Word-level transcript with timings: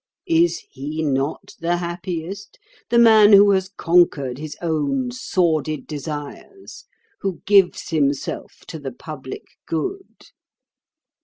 Is 0.25 0.63
he 0.71 1.03
not 1.03 1.53
the 1.59 1.77
happiest, 1.77 2.57
the 2.89 2.97
man 2.97 3.33
who 3.33 3.51
has 3.51 3.69
conquered 3.69 4.39
his 4.39 4.57
own 4.59 5.11
sordid 5.11 5.85
desires, 5.85 6.85
who 7.19 7.41
gives 7.45 7.89
himself 7.89 8.61
to 8.69 8.79
the 8.79 8.91
public 8.91 9.43
good? 9.67 10.31